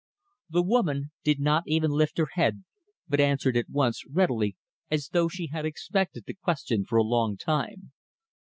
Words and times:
The 0.49 0.63
woman 0.63 1.11
did 1.23 1.39
not 1.39 1.61
even 1.67 1.91
lift 1.91 2.17
her 2.17 2.25
head, 2.33 2.63
but 3.07 3.19
answered 3.19 3.55
at 3.55 3.69
once, 3.69 4.03
readily, 4.07 4.55
as 4.89 5.09
though 5.09 5.27
she 5.27 5.49
had 5.53 5.63
expected 5.63 6.23
the 6.25 6.33
question 6.33 6.85
for 6.85 6.97
a 6.97 7.03
long 7.03 7.37
time. 7.37 7.91